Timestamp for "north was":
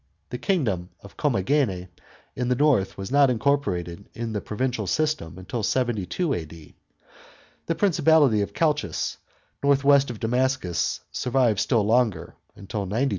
2.55-3.11